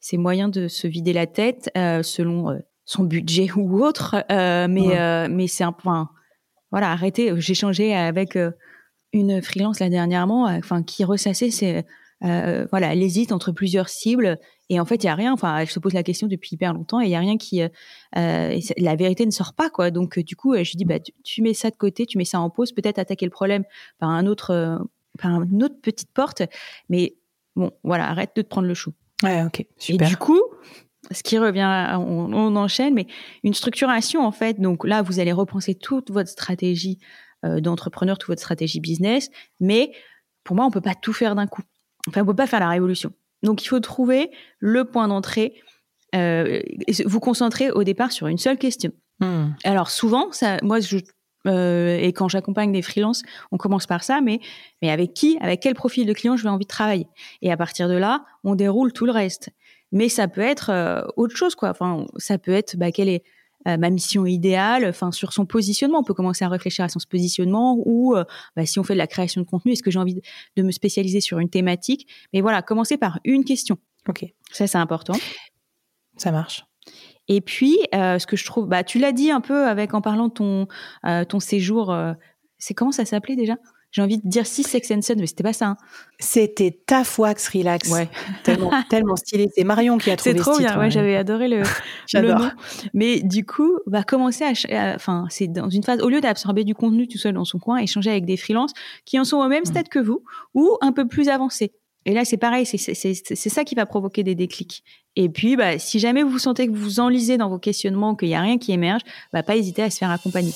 ses 0.00 0.18
moyens 0.18 0.50
de 0.50 0.68
se 0.68 0.86
vider 0.86 1.12
la 1.12 1.26
tête 1.26 1.70
selon 1.74 2.60
son 2.84 3.04
budget 3.04 3.48
ou 3.56 3.82
autre. 3.82 4.24
mais, 4.30 5.28
mais 5.28 5.46
c'est 5.48 5.64
un 5.64 5.72
point 5.72 6.10
voilà, 6.70 6.90
arrêtez. 6.90 7.32
J'ai 7.38 7.54
changé 7.54 7.94
avec 7.94 8.36
euh, 8.36 8.50
une 9.12 9.42
freelance 9.42 9.80
là 9.80 9.88
dernièrement, 9.88 10.48
euh, 10.48 10.58
enfin 10.58 10.82
qui 10.82 11.04
ressassait, 11.04 11.50
c'est 11.50 11.86
euh, 12.24 12.66
voilà, 12.70 12.92
elle 12.92 13.02
hésite 13.02 13.30
entre 13.30 13.52
plusieurs 13.52 13.88
cibles 13.88 14.38
et 14.70 14.80
en 14.80 14.84
fait 14.84 14.96
il 14.96 15.06
y 15.06 15.08
a 15.08 15.14
rien. 15.14 15.32
Enfin, 15.32 15.58
elle 15.58 15.68
se 15.68 15.78
pose 15.78 15.92
la 15.92 16.02
question 16.02 16.26
depuis 16.26 16.50
hyper 16.54 16.72
longtemps 16.72 17.00
et 17.00 17.04
il 17.04 17.10
y 17.10 17.14
a 17.14 17.20
rien 17.20 17.36
qui, 17.36 17.60
la 18.12 18.96
vérité 18.96 19.26
ne 19.26 19.30
sort 19.30 19.54
pas 19.54 19.70
quoi. 19.70 19.90
Donc 19.90 20.18
du 20.18 20.34
coup, 20.34 20.54
je 20.56 20.76
dis 20.76 20.84
bah 20.84 20.98
tu, 21.24 21.42
mets 21.42 21.54
ça 21.54 21.70
de 21.70 21.76
côté, 21.76 22.06
tu 22.06 22.18
mets 22.18 22.24
ça 22.24 22.40
en 22.40 22.50
pause, 22.50 22.72
peut-être 22.72 22.98
attaquer 22.98 23.26
le 23.26 23.30
problème 23.30 23.64
par 23.98 24.08
un 24.08 24.26
autre, 24.26 24.80
par 25.18 25.42
une 25.42 25.62
autre 25.62 25.76
petite 25.82 26.10
porte, 26.12 26.42
mais 26.88 27.16
bon 27.54 27.70
voilà, 27.84 28.08
arrête 28.08 28.30
de 28.34 28.42
te 28.42 28.48
prendre 28.48 28.66
le 28.66 28.74
chou. 28.74 28.92
Ouais, 29.22 29.42
ok, 29.42 29.66
super. 29.78 30.06
Et 30.06 30.10
du 30.10 30.16
coup, 30.16 30.42
ce 31.10 31.22
qui 31.22 31.38
revient, 31.38 31.96
on, 31.98 32.56
enchaîne, 32.56 32.94
mais 32.94 33.06
une 33.42 33.54
structuration 33.54 34.24
en 34.24 34.32
fait. 34.32 34.60
Donc 34.60 34.86
là, 34.86 35.02
vous 35.02 35.20
allez 35.20 35.32
repenser 35.32 35.74
toute 35.74 36.10
votre 36.10 36.28
stratégie 36.28 36.98
euh, 37.44 37.60
d'entrepreneur, 37.60 38.18
toute 38.18 38.28
votre 38.28 38.40
stratégie 38.40 38.80
business, 38.80 39.30
mais 39.60 39.92
pour 40.44 40.56
moi, 40.56 40.64
on 40.64 40.70
peut 40.70 40.80
pas 40.80 40.94
tout 40.94 41.12
faire 41.12 41.34
d'un 41.34 41.46
coup. 41.46 41.62
Enfin, 42.08 42.22
on 42.22 42.26
peut 42.26 42.34
pas 42.34 42.46
faire 42.46 42.60
la 42.60 42.68
révolution. 42.68 43.12
Donc 43.42 43.64
il 43.64 43.68
faut 43.68 43.80
trouver 43.80 44.30
le 44.58 44.84
point 44.84 45.08
d'entrée, 45.08 45.54
euh, 46.14 46.60
vous 47.04 47.20
concentrer 47.20 47.70
au 47.70 47.84
départ 47.84 48.12
sur 48.12 48.26
une 48.26 48.38
seule 48.38 48.58
question. 48.58 48.92
Hmm. 49.20 49.50
Alors 49.64 49.90
souvent, 49.90 50.32
ça, 50.32 50.58
moi, 50.62 50.80
je, 50.80 50.98
euh, 51.46 51.98
et 51.98 52.12
quand 52.12 52.28
j'accompagne 52.28 52.72
des 52.72 52.82
freelances, 52.82 53.22
on 53.52 53.56
commence 53.56 53.86
par 53.86 54.02
ça, 54.02 54.20
mais, 54.20 54.40
mais 54.82 54.90
avec 54.90 55.14
qui, 55.14 55.38
avec 55.40 55.60
quel 55.60 55.74
profil 55.74 56.06
de 56.06 56.12
client 56.12 56.36
je 56.36 56.42
vais 56.42 56.48
envie 56.48 56.64
de 56.64 56.70
travailler? 56.70 57.06
Et 57.42 57.52
à 57.52 57.56
partir 57.56 57.88
de 57.88 57.94
là, 57.94 58.24
on 58.44 58.54
déroule 58.54 58.92
tout 58.92 59.06
le 59.06 59.12
reste 59.12 59.50
mais 59.92 60.08
ça 60.08 60.28
peut 60.28 60.40
être 60.40 60.70
euh, 60.70 61.02
autre 61.16 61.36
chose, 61.36 61.54
quoi. 61.54 61.70
Enfin, 61.70 62.06
ça 62.16 62.38
peut 62.38 62.52
être 62.52 62.76
bah, 62.76 62.92
quelle 62.92 63.08
est 63.08 63.22
euh, 63.66 63.76
ma 63.76 63.90
mission 63.90 64.26
idéale, 64.26 64.86
enfin 64.86 65.12
sur 65.12 65.32
son 65.32 65.46
positionnement. 65.46 66.00
On 66.00 66.04
peut 66.04 66.14
commencer 66.14 66.44
à 66.44 66.48
réfléchir 66.48 66.84
à 66.84 66.88
son 66.88 66.98
positionnement 67.08 67.76
ou 67.84 68.14
euh, 68.16 68.24
bah, 68.54 68.66
si 68.66 68.78
on 68.78 68.84
fait 68.84 68.94
de 68.94 68.98
la 68.98 69.06
création 69.06 69.40
de 69.40 69.46
contenu, 69.46 69.72
est-ce 69.72 69.82
que 69.82 69.90
j'ai 69.90 69.98
envie 69.98 70.20
de, 70.56 70.62
me 70.62 70.70
spécialiser 70.70 71.20
sur 71.20 71.38
une 71.38 71.50
thématique? 71.50 72.06
Mais 72.32 72.40
voilà, 72.40 72.62
commencer 72.62 72.96
par 72.96 73.20
une 73.24 73.44
question. 73.44 73.78
Ok. 74.08 74.24
Ça, 74.52 74.66
c'est 74.66 74.78
important. 74.78 75.14
Ça 76.16 76.30
marche. 76.30 76.64
Et 77.28 77.40
puis, 77.40 77.76
ce 77.92 78.24
que 78.24 78.36
je 78.36 78.44
trouve, 78.44 78.68
bah, 78.68 78.84
tu 78.84 79.00
l'as 79.00 79.10
dit 79.10 79.32
un 79.32 79.40
peu 79.40 79.66
avec 79.66 79.94
en 79.94 80.00
parlant 80.00 80.28
de 80.28 80.32
ton 80.32 80.68
ton 81.28 81.40
séjour. 81.40 81.92
c'est 82.58 82.74
comment 82.74 82.92
ça 82.92 83.04
s'appelait 83.04 83.34
déjà? 83.34 83.56
J'ai 83.92 84.02
envie 84.02 84.18
de 84.18 84.28
dire 84.28 84.46
6 84.46 84.64
Sex 84.64 84.90
and 84.90 85.00
mais 85.16 85.26
c'était 85.26 85.42
pas 85.42 85.52
ça. 85.52 85.66
Hein. 85.66 85.76
C'était 86.18 86.78
Taf 86.86 87.18
Wax 87.18 87.48
Relax. 87.48 87.90
Ouais. 87.90 88.08
Tellement, 88.44 88.70
tellement 88.90 89.16
stylé. 89.16 89.48
C'est 89.54 89.64
Marion 89.64 89.98
qui 89.98 90.10
a 90.10 90.16
trouvé 90.16 90.36
C'est 90.36 90.42
trop 90.42 90.58
bien. 90.58 90.78
Ouais, 90.78 90.90
j'avais 90.90 91.16
adoré 91.16 91.48
le, 91.48 91.62
le 92.14 92.32
nom. 92.34 92.50
Mais 92.94 93.20
du 93.20 93.44
coup, 93.44 93.78
va 93.86 94.02
commencer 94.02 94.44
à, 94.44 94.94
enfin, 94.94 95.26
c'est 95.30 95.48
dans 95.48 95.70
une 95.70 95.82
phase, 95.82 96.00
au 96.00 96.08
lieu 96.08 96.20
d'absorber 96.20 96.64
du 96.64 96.74
contenu 96.74 97.08
tout 97.08 97.18
seul 97.18 97.34
dans 97.34 97.44
son 97.44 97.58
coin, 97.58 97.78
échanger 97.78 98.10
avec 98.10 98.24
des 98.24 98.36
freelances 98.36 98.72
qui 99.04 99.18
en 99.18 99.24
sont 99.24 99.38
au 99.38 99.48
même 99.48 99.62
mm. 99.62 99.66
stade 99.66 99.88
que 99.88 99.98
vous 99.98 100.22
ou 100.54 100.76
un 100.80 100.92
peu 100.92 101.06
plus 101.06 101.28
avancés. 101.28 101.72
Et 102.06 102.14
là, 102.14 102.24
c'est 102.24 102.36
pareil, 102.36 102.64
c'est 102.66 103.34
ça 103.34 103.64
qui 103.64 103.74
va 103.74 103.84
provoquer 103.84 104.22
des 104.22 104.36
déclics. 104.36 104.84
Et 105.16 105.28
puis, 105.28 105.56
bah, 105.56 105.78
si 105.78 105.98
jamais 105.98 106.22
vous 106.22 106.38
sentez 106.38 106.68
que 106.68 106.72
vous 106.72 106.84
vous 106.84 107.00
enlisez 107.00 107.36
dans 107.36 107.48
vos 107.48 107.58
questionnements, 107.58 108.14
qu'il 108.14 108.28
n'y 108.28 108.36
a 108.36 108.40
rien 108.40 108.58
qui 108.58 108.70
émerge, 108.70 109.02
bah, 109.32 109.42
pas 109.42 109.56
hésiter 109.56 109.82
à 109.82 109.90
se 109.90 109.98
faire 109.98 110.10
accompagner. 110.10 110.52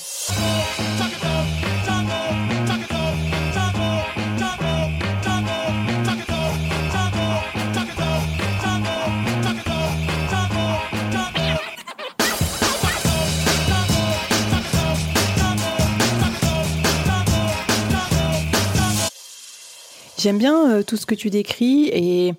J'aime 20.21 20.37
bien 20.37 20.69
euh, 20.69 20.83
tout 20.83 20.97
ce 20.97 21.07
que 21.07 21.15
tu 21.15 21.31
décris 21.31 21.89
et 21.91 22.35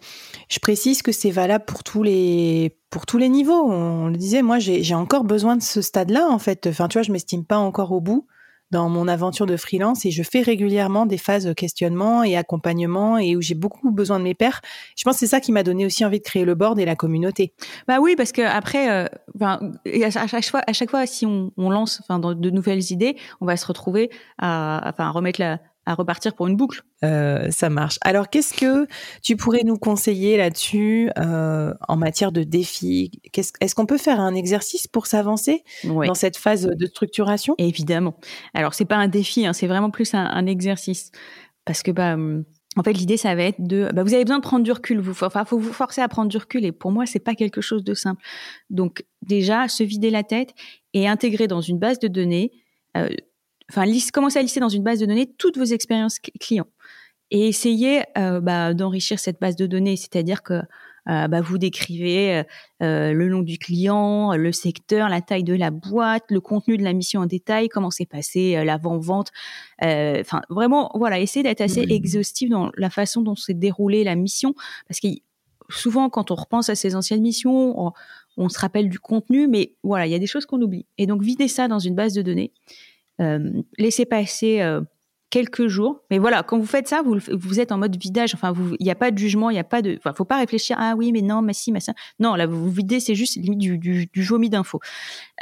je 0.49 0.61
précise 0.61 1.02
que 1.02 1.11
c'est 1.11 1.32
valable 1.32 1.64
pour 1.64 1.82
tous 1.82 2.05
les 2.05 2.79
pour 2.90 3.06
tous 3.06 3.19
les 3.19 3.29
niveaux. 3.29 3.73
On 3.73 4.06
le 4.06 4.17
disait, 4.17 4.40
moi 4.40 4.61
j'ai 4.61 4.94
encore 4.94 5.25
besoin 5.25 5.56
de 5.56 5.62
ce 5.62 5.82
stade-là 5.82 6.29
en 6.31 6.38
fait. 6.38 6.69
Enfin, 6.69 6.87
tu 6.87 6.99
vois, 6.99 7.02
je 7.02 7.11
m'estime 7.11 7.44
pas 7.44 7.58
encore 7.58 7.91
au 7.91 8.01
bout 8.01 8.29
dans 8.70 8.89
mon 8.89 9.08
aventure 9.08 9.46
de 9.46 9.56
freelance 9.56 10.06
et 10.06 10.12
je 10.12 10.22
fais 10.22 10.43
régulièrement 10.43 11.06
des 11.06 11.19
phases 11.19 11.53
questionnement 11.56 12.22
et 12.22 12.36
accompagnement 12.36 13.19
et 13.19 13.34
où 13.34 13.43
j'ai 13.43 13.56
beaucoup 13.56 13.91
besoin 13.91 14.20
de 14.20 14.24
mes 14.24 14.34
pairs. 14.34 14.60
Je 14.96 15.03
pense 15.03 15.15
que 15.15 15.20
c'est 15.20 15.27
ça 15.27 15.41
qui 15.41 15.51
m'a 15.51 15.65
donné 15.65 15.84
aussi 15.84 16.05
envie 16.05 16.20
de 16.20 16.24
créer 16.24 16.44
le 16.44 16.55
board 16.55 16.79
et 16.79 16.84
la 16.84 16.94
communauté. 16.94 17.53
Bah 17.89 17.98
oui, 18.01 18.15
parce 18.17 18.31
que 18.31 18.43
après, 18.43 18.91
euh, 18.91 19.06
à 19.41 20.27
chaque 20.29 20.44
fois, 20.44 20.62
à 20.67 20.72
chaque 20.72 20.91
fois, 20.91 21.05
si 21.06 21.27
on, 21.27 21.51
lance, 21.56 22.01
enfin, 22.01 22.20
de 22.20 22.51
nouvelles 22.51 22.93
idées, 22.93 23.17
on 23.41 23.46
va 23.46 23.56
se 23.56 23.67
retrouver 23.67 24.08
à, 24.39 24.81
enfin, 24.86 25.06
à 25.06 25.10
remettre 25.10 25.41
la, 25.41 25.58
à 25.86 25.94
repartir 25.94 26.34
pour 26.34 26.46
une 26.46 26.56
boucle. 26.56 26.82
Euh, 27.05 27.51
ça 27.51 27.69
marche. 27.69 27.98
Alors, 28.03 28.31
qu'est-ce 28.31 28.55
que 28.55 28.86
tu 29.22 29.36
pourrais 29.36 29.65
nous 29.65 29.77
conseiller 29.77 30.36
là-dessus 30.36 31.10
euh, 31.19 31.74
en 31.89 31.96
matière 31.96 32.31
de 32.31 32.44
défis? 32.44 33.10
Est-ce 33.34 33.74
qu'on 33.74 33.86
peut 33.86 33.98
faire 33.98 34.20
un 34.20 34.34
exercice 34.34 34.86
pour 34.86 35.06
s'avancer 35.06 35.65
dans 35.84 36.15
cette 36.15 36.36
phase 36.36 36.67
de 36.67 36.86
structuration? 36.86 37.55
Évidemment. 37.58 38.15
Alors, 38.55 38.74
c'est 38.74 38.84
pas 38.84 38.96
un 38.96 39.08
défi, 39.08 39.46
hein, 39.46 39.53
c'est 39.53 39.67
vraiment 39.67 39.91
plus 39.91 40.15
un, 40.15 40.46
exercice. 40.46 41.10
Parce 41.65 41.82
que, 41.82 41.91
bah, 41.91 42.15
hum, 42.15 42.44
en 42.77 42.82
fait, 42.82 42.93
l'idée, 42.93 43.17
ça 43.17 43.34
va 43.34 43.43
être 43.43 43.60
de, 43.60 43.91
bah, 43.93 44.03
vous 44.03 44.15
avez 44.15 44.24
besoin 44.24 44.39
de 44.39 44.43
prendre 44.43 44.65
du 44.65 44.72
recul. 44.72 45.01
Vous, 45.01 45.24
enfin, 45.24 45.44
faut 45.44 45.58
vous 45.58 45.72
forcer 45.72 46.01
à 46.01 46.08
prendre 46.08 46.29
du 46.29 46.36
recul. 46.36 46.65
Et 46.65 46.72
pour 46.72 46.93
moi, 46.93 47.06
c'est 47.06 47.20
pas 47.20 47.34
quelque 47.34 47.60
chose 47.60 47.82
de 47.82 47.94
simple. 47.94 48.22
Donc, 48.70 49.05
déjà, 49.22 49.69
se 49.69 49.82
vider 49.82 50.10
la 50.10 50.22
tête 50.22 50.55
et 50.94 51.08
intégrer 51.08 51.48
dans 51.48 51.60
une 51.60 51.79
base 51.79 51.98
de 51.98 52.08
données 52.08 52.53
euh, 52.96 53.08
enfin, 53.74 53.91
commencez 54.12 54.38
à 54.38 54.43
lister 54.43 54.60
dans 54.60 54.69
une 54.69 54.82
base 54.82 55.00
de 55.00 55.06
données 55.06 55.32
toutes 55.38 55.58
vos 55.58 55.64
expériences 55.64 56.19
clients 56.41 56.69
et 57.32 57.48
essayez 57.48 58.02
euh, 58.19 58.41
bah, 58.41 58.74
d'enrichir 58.74 59.19
cette 59.19 59.41
base 59.41 59.56
de 59.56 59.67
données, 59.67 59.96
c'est-à-dire 59.96 60.43
que 60.43 60.60
euh, 61.08 61.29
bah, 61.29 61.41
vous 61.41 61.56
décrivez 61.56 62.44
euh, 62.82 63.12
le 63.12 63.29
nom 63.29 63.41
du 63.41 63.56
client, 63.56 64.36
le 64.36 64.52
secteur, 64.52 65.08
la 65.08 65.22
taille 65.22 65.43
de 65.43 65.55
la 65.55 65.70
boîte, 65.70 66.24
le 66.29 66.41
contenu 66.41 66.76
de 66.76 66.84
la 66.84 66.93
mission 66.93 67.22
en 67.22 67.26
détail, 67.26 67.70
comment 67.70 67.91
s'est 67.91 68.06
passé 68.06 68.62
l'avant-vente. 68.62 69.31
Enfin, 69.81 70.43
vraiment, 70.50 70.91
voilà, 70.94 71.19
essayez 71.20 71.43
d'être 71.43 71.62
assez 71.62 71.81
exhaustif 71.81 72.50
dans 72.50 72.70
la 72.76 72.91
façon 72.91 73.22
dont 73.22 73.34
s'est 73.34 73.55
déroulée 73.55 74.05
la 74.05 74.14
mission, 74.14 74.55
parce 74.86 75.00
que 75.00 75.08
souvent, 75.70 76.10
quand 76.10 76.31
on 76.31 76.34
repense 76.34 76.69
à 76.69 76.74
ces 76.74 76.94
anciennes 76.94 77.22
missions, 77.22 77.81
on, 77.81 77.93
on 78.36 78.48
se 78.50 78.58
rappelle 78.58 78.91
du 78.91 78.98
contenu, 78.98 79.48
mais 79.48 79.74
voilà, 79.82 80.06
il 80.06 80.12
y 80.12 80.14
a 80.14 80.19
des 80.19 80.26
choses 80.26 80.44
qu'on 80.44 80.60
oublie. 80.60 80.84
Et 80.98 81.06
donc, 81.06 81.22
videz 81.22 81.48
ça 81.48 81.67
dans 81.67 81.79
une 81.79 81.94
base 81.94 82.12
de 82.12 82.20
données. 82.20 82.52
Euh, 83.20 83.50
laissez 83.78 84.06
passer 84.06 84.62
quelques 85.32 85.66
jours. 85.66 86.02
Mais 86.10 86.19
voilà, 86.19 86.42
quand 86.42 86.58
vous 86.58 86.66
faites 86.66 86.86
ça, 86.86 87.02
vous, 87.02 87.19
vous 87.32 87.58
êtes 87.58 87.72
en 87.72 87.78
mode 87.78 87.96
vidage. 87.96 88.34
Enfin, 88.34 88.52
il 88.78 88.84
n'y 88.84 88.90
a 88.90 88.94
pas 88.94 89.10
de 89.10 89.19
jugement, 89.19 89.50
il 89.50 89.54
n'y 89.54 89.60
a 89.60 89.64
pas 89.64 89.82
de. 89.82 89.96
Enfin, 89.96 90.12
faut 90.12 90.26
pas 90.26 90.38
réfléchir. 90.38 90.76
Ah 90.78 90.94
oui, 90.96 91.10
mais 91.10 91.22
non, 91.22 91.42
mais 91.42 91.54
si, 91.54 91.72
mais 91.72 91.81
ça. 91.81 91.94
Non, 92.20 92.34
là, 92.34 92.46
vous 92.46 92.62
vous 92.62 92.70
videz, 92.70 93.00
c'est 93.00 93.14
juste 93.14 93.36
limite 93.36 93.58
du, 93.58 93.78
du, 93.78 94.06
du 94.06 94.22
vomi 94.22 94.50
d'infos, 94.50 94.81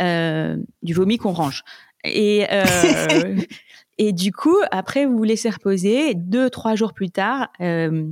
euh, 0.01 0.57
du 0.83 0.95
vomi 0.95 1.19
qu'on 1.19 1.33
range. 1.33 1.65
Et 2.05 2.47
euh, 2.51 3.37
et 3.99 4.13
du 4.13 4.33
coup, 4.33 4.57
après, 4.71 5.07
vous 5.07 5.19
vous 5.19 5.25
laissez 5.25 5.51
reposer. 5.51 6.15
Deux, 6.15 6.49
trois 6.49 6.77
jours 6.77 6.95
plus 6.95 7.11
tard, 7.11 7.49
euh, 7.61 8.05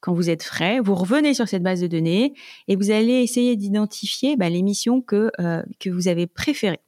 quand 0.00 0.12
vous 0.12 0.28
êtes 0.28 0.42
frais, 0.42 0.78
vous 0.80 0.94
revenez 0.94 1.32
sur 1.32 1.48
cette 1.48 1.62
base 1.62 1.80
de 1.80 1.86
données 1.86 2.34
et 2.68 2.76
vous 2.76 2.90
allez 2.90 3.22
essayer 3.22 3.56
d'identifier 3.56 4.36
bah, 4.36 4.50
les 4.50 4.60
missions 4.62 5.00
que 5.00 5.30
euh, 5.40 5.62
que 5.80 5.88
vous 5.88 6.08
avez 6.08 6.26
préférées. 6.26 6.80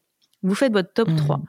Vous 0.43 0.55
faites 0.55 0.73
votre 0.73 0.93
top 0.93 1.09
3. 1.17 1.41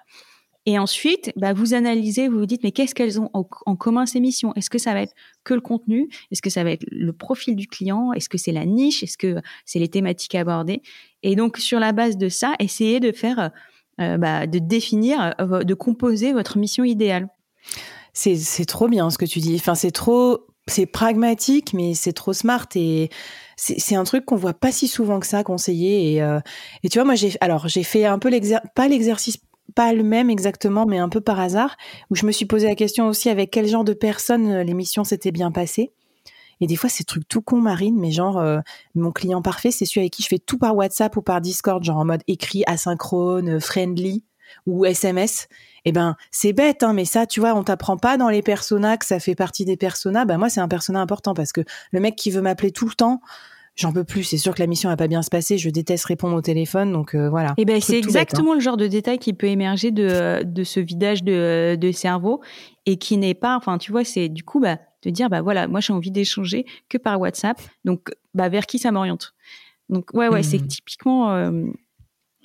Et 0.67 0.77
ensuite, 0.77 1.31
bah, 1.37 1.53
vous 1.53 1.73
analysez, 1.73 2.27
vous 2.27 2.39
vous 2.39 2.45
dites, 2.45 2.61
mais 2.61 2.73
qu'est-ce 2.73 2.93
qu'elles 2.93 3.21
ont 3.21 3.29
en, 3.31 3.75
commun 3.77 4.05
ces 4.05 4.19
missions? 4.19 4.53
Est-ce 4.55 4.69
que 4.69 4.77
ça 4.77 4.93
va 4.93 5.01
être 5.01 5.13
que 5.45 5.53
le 5.53 5.61
contenu? 5.61 6.09
Est-ce 6.29 6.41
que 6.41 6.49
ça 6.49 6.65
va 6.65 6.71
être 6.71 6.85
le 6.91 7.13
profil 7.13 7.55
du 7.55 7.67
client? 7.67 8.11
Est-ce 8.11 8.27
que 8.27 8.37
c'est 8.37 8.51
la 8.51 8.65
niche? 8.65 9.01
Est-ce 9.01 9.17
que 9.17 9.37
c'est 9.63 9.79
les 9.79 9.87
thématiques 9.87 10.35
abordées? 10.35 10.81
Et 11.23 11.37
donc, 11.37 11.55
sur 11.55 11.79
la 11.79 11.93
base 11.93 12.17
de 12.17 12.27
ça, 12.27 12.53
essayez 12.59 12.99
de 12.99 13.13
faire, 13.13 13.51
euh, 14.01 14.17
bah, 14.17 14.45
de 14.45 14.59
définir, 14.59 15.35
euh, 15.39 15.63
de 15.63 15.73
composer 15.73 16.33
votre 16.33 16.57
mission 16.57 16.83
idéale. 16.83 17.29
C'est 18.11 18.65
trop 18.65 18.89
bien 18.89 19.09
ce 19.09 19.17
que 19.17 19.25
tu 19.25 19.39
dis. 19.39 19.55
Enfin, 19.55 19.75
c'est 19.75 19.91
trop, 19.91 20.47
c'est 20.67 20.85
pragmatique, 20.85 21.73
mais 21.73 21.93
c'est 21.93 22.11
trop 22.11 22.33
smart 22.33 22.67
et 22.75 23.09
c'est 23.55 23.95
un 23.95 24.03
truc 24.03 24.25
qu'on 24.25 24.35
voit 24.35 24.53
pas 24.53 24.73
si 24.73 24.89
souvent 24.89 25.21
que 25.21 25.27
ça 25.27 25.45
conseiller. 25.45 26.11
Et, 26.11 26.21
euh, 26.21 26.41
et 26.83 26.89
tu 26.89 26.97
vois, 26.97 27.05
moi, 27.05 27.15
j'ai 27.15 27.37
alors 27.39 27.69
j'ai 27.69 27.83
fait 27.83 28.05
un 28.05 28.19
peu 28.19 28.27
l'exercice, 28.27 28.69
pas 28.75 28.89
l'exercice 28.89 29.37
pas 29.75 29.93
le 29.93 30.03
même 30.03 30.29
exactement, 30.29 30.85
mais 30.85 30.97
un 30.97 31.09
peu 31.09 31.21
par 31.21 31.39
hasard, 31.39 31.75
où 32.09 32.15
je 32.15 32.25
me 32.25 32.31
suis 32.31 32.45
posé 32.45 32.67
la 32.67 32.75
question 32.75 33.07
aussi 33.07 33.29
avec 33.29 33.51
quel 33.51 33.67
genre 33.67 33.83
de 33.83 33.93
personnes 33.93 34.47
euh, 34.47 34.63
l'émission 34.63 35.03
s'était 35.03 35.31
bien 35.31 35.51
passée. 35.51 35.91
Et 36.59 36.67
des 36.67 36.75
fois, 36.75 36.89
c'est 36.89 37.03
trucs 37.03 37.27
tout 37.27 37.41
con, 37.41 37.57
Marine, 37.57 37.97
mais 37.99 38.11
genre, 38.11 38.39
euh, 38.39 38.59
mon 38.95 39.11
client 39.11 39.41
parfait, 39.41 39.71
c'est 39.71 39.85
celui 39.85 40.01
avec 40.01 40.13
qui 40.13 40.23
je 40.23 40.27
fais 40.27 40.39
tout 40.39 40.57
par 40.57 40.75
WhatsApp 40.75 41.15
ou 41.15 41.21
par 41.21 41.39
Discord, 41.39 41.83
genre 41.83 41.97
en 41.97 42.05
mode 42.05 42.23
écrit, 42.27 42.63
asynchrone, 42.65 43.59
friendly 43.59 44.23
ou 44.65 44.85
SMS. 44.85 45.47
Eh 45.85 45.91
ben, 45.91 46.15
c'est 46.31 46.53
bête, 46.53 46.83
hein, 46.83 46.93
mais 46.93 47.05
ça, 47.05 47.25
tu 47.25 47.39
vois, 47.39 47.53
on 47.53 47.63
t'apprend 47.63 47.97
pas 47.97 48.17
dans 48.17 48.29
les 48.29 48.41
personas 48.41 48.97
que 48.97 49.05
ça 49.05 49.19
fait 49.19 49.35
partie 49.35 49.65
des 49.65 49.77
personas. 49.77 50.25
Ben, 50.25 50.37
moi, 50.37 50.49
c'est 50.49 50.59
un 50.59 50.67
persona 50.67 50.99
important 50.99 51.33
parce 51.33 51.51
que 51.51 51.61
le 51.91 51.99
mec 51.99 52.15
qui 52.15 52.31
veut 52.31 52.41
m'appeler 52.41 52.71
tout 52.71 52.87
le 52.87 52.93
temps, 52.93 53.21
j'en 53.77 53.93
peux 53.93 54.03
plus. 54.03 54.23
C'est 54.23 54.37
sûr 54.37 54.53
que 54.53 54.59
la 54.59 54.67
mission 54.67 54.89
va 54.89 54.97
pas 54.97 55.07
bien 55.07 55.21
se 55.21 55.29
passer. 55.29 55.57
Je 55.57 55.69
déteste 55.69 56.05
répondre 56.05 56.35
au 56.35 56.41
téléphone, 56.41 56.91
donc 56.91 57.15
euh, 57.15 57.29
voilà. 57.29 57.51
Et 57.51 57.61
eh 57.61 57.65
ben 57.65 57.79
c'est 57.79 57.95
hein. 57.95 57.99
exactement 57.99 58.53
le 58.53 58.59
genre 58.59 58.77
de 58.77 58.87
détail 58.87 59.19
qui 59.19 59.33
peut 59.33 59.47
émerger 59.47 59.91
de, 59.91 60.43
de 60.43 60.63
ce 60.63 60.79
vidage 60.79 61.23
de, 61.23 61.77
de 61.79 61.91
cerveau 61.91 62.41
et 62.85 62.97
qui 62.97 63.17
n'est 63.17 63.35
pas. 63.35 63.55
Enfin, 63.55 63.77
tu 63.77 63.91
vois, 63.91 64.03
c'est 64.03 64.27
du 64.27 64.43
coup 64.43 64.59
bah 64.59 64.79
de 65.03 65.09
dire 65.09 65.29
bah 65.29 65.41
voilà, 65.41 65.67
moi 65.67 65.79
j'ai 65.79 65.93
envie 65.93 66.11
d'échanger 66.11 66.65
que 66.89 66.97
par 66.97 67.19
WhatsApp, 67.19 67.61
donc 67.85 68.09
bah 68.33 68.49
vers 68.49 68.65
qui 68.65 68.79
ça 68.79 68.91
m'oriente. 68.91 69.35
Donc 69.89 70.09
ouais 70.13 70.27
ouais, 70.27 70.43
c'est 70.43 70.59
mmh. 70.59 70.67
typiquement 70.67 71.31
euh, 71.31 71.65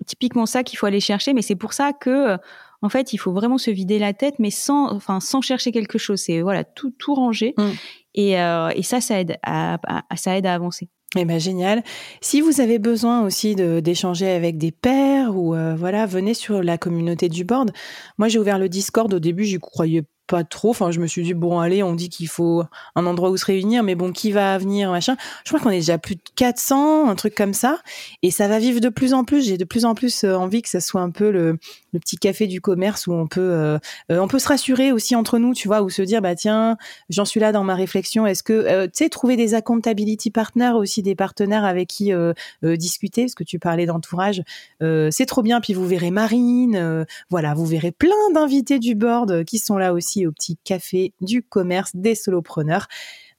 typiquement 0.07 0.47
ça 0.47 0.63
qu'il 0.63 0.79
faut 0.79 0.87
aller 0.87 1.01
chercher, 1.01 1.33
mais 1.33 1.43
c'est 1.43 1.57
pour 1.57 1.73
ça 1.73 1.93
que 1.93 2.37
en 2.83 2.89
fait 2.89 3.13
il 3.13 3.19
faut 3.19 3.33
vraiment 3.33 3.59
se 3.59 3.71
vider 3.71 3.99
la 3.99 4.13
tête, 4.13 4.35
mais 4.39 4.51
sans 4.51 4.93
enfin 4.93 5.19
sans 5.19 5.41
chercher 5.41 5.73
quelque 5.73 5.99
chose. 5.99 6.21
C'est 6.21 6.43
voilà 6.43 6.63
tout 6.63 6.91
tout 6.91 7.15
ranger. 7.15 7.55
Mmh. 7.57 7.71
Et, 8.15 8.39
euh, 8.39 8.71
et, 8.75 8.83
ça, 8.83 9.01
ça 9.01 9.21
aide 9.21 9.39
à, 9.43 9.79
ça 10.17 10.37
aide 10.37 10.47
à 10.47 10.55
avancer. 10.55 10.89
Eh 11.15 11.27
ben 11.27 11.39
génial. 11.39 11.83
Si 12.23 12.41
vous 12.41 12.63
avez 12.63 12.79
besoin 12.79 13.23
aussi 13.23 13.55
d'échanger 13.55 14.31
avec 14.31 14.57
des 14.57 14.73
pairs 14.73 15.37
ou 15.37 15.55
euh, 15.55 15.75
voilà, 15.77 16.07
venez 16.07 16.33
sur 16.33 16.63
la 16.63 16.79
communauté 16.79 17.29
du 17.29 17.45
board. 17.45 17.71
Moi, 18.17 18.29
j'ai 18.29 18.39
ouvert 18.39 18.59
le 18.59 18.71
Discord 18.71 19.13
au 19.13 19.19
début, 19.19 19.45
j'y 19.45 19.59
croyais 19.59 20.05
pas 20.27 20.43
trop. 20.43 20.71
Enfin, 20.71 20.91
je 20.91 21.01
me 21.01 21.07
suis 21.07 21.23
dit, 21.23 21.35
bon, 21.35 21.61
allez, 21.61 21.83
on 21.83 21.95
dit 21.95 22.09
qu'il 22.09 22.29
faut 22.29 22.65
un 22.95 23.05
endroit 23.05 23.29
où 23.29 23.37
se 23.37 23.45
réunir, 23.45 23.83
mais 23.83 23.95
bon, 23.95 24.11
qui 24.11 24.33
va 24.33 24.57
venir, 24.57 24.91
machin. 24.91 25.17
Je 25.45 25.51
crois 25.51 25.61
qu'on 25.61 25.69
est 25.69 25.81
déjà 25.81 25.99
plus 25.99 26.15
de 26.15 26.23
400, 26.37 27.11
un 27.11 27.15
truc 27.15 27.35
comme 27.35 27.53
ça. 27.53 27.81
Et 28.23 28.31
ça 28.31 28.49
va 28.49 28.59
vivre 28.59 28.81
de 28.81 28.89
plus 28.89 29.13
en 29.13 29.25
plus. 29.25 29.47
J'ai 29.47 29.59
de 29.59 29.65
plus 29.65 29.85
en 29.85 29.95
plus 29.95 30.25
euh, 30.25 30.35
envie 30.35 30.63
que 30.63 30.71
ça 30.71 30.81
soit 30.81 31.03
un 31.03 31.11
peu 31.11 31.31
le, 31.31 31.59
le 31.93 32.01
petit 32.01 32.17
café 32.17 32.47
du 32.47 32.61
commerce 32.61 33.07
où 33.07 33.13
on 33.13 33.27
peut, 33.27 33.41
euh, 33.41 33.79
euh, 34.11 34.19
on 34.19 34.29
peut 34.29 34.39
se 34.39 34.49
rassurer 34.49 34.93
aussi 34.93 35.15
entre 35.15 35.39
nous, 35.39 35.55
tu 35.55 35.69
vois, 35.69 35.83
ou 35.83 35.91
se 35.91 36.03
dire, 36.03 36.23
bah 36.23 36.35
tiens, 36.35 36.77
j'en 37.09 37.25
suis 37.25 37.41
là 37.41 37.53
dans 37.53 37.65
ma 37.65 37.75
réflexion. 37.75 38.27
Est-ce 38.27 38.43
que, 38.43 38.87
tu 38.87 38.91
sais, 38.95 39.09
trouver 39.09 39.37
des 39.37 39.55
accountability 39.55 40.31
partners, 40.31 40.73
aussi 40.75 41.03
des 41.03 41.15
partenaires 41.15 41.65
avec 41.65 41.89
qui 41.89 42.13
discuter, 42.63 43.23
parce 43.23 43.35
que 43.35 43.45
tu 43.45 43.59
parlais 43.59 43.87
d'entourage, 43.87 44.43
c'est 44.81 45.27
trop 45.27 45.43
bien. 45.43 45.61
Puis 45.61 45.75
vous 45.75 45.87
verrez 45.87 46.11
Marine, 46.11 47.07
voilà, 47.31 47.55
vous 47.55 47.67
verrez 47.67 47.93
plein 47.93 48.31
d'invités 48.35 48.79
du 48.79 48.95
board 48.95 49.45
qui 49.45 49.59
sont 49.59 49.77
là 49.79 49.93
aussi 49.93 50.27
au 50.27 50.33
petit 50.33 50.57
café 50.65 51.13
du 51.21 51.43
commerce 51.43 51.91
des 51.95 52.15
solopreneurs. 52.15 52.89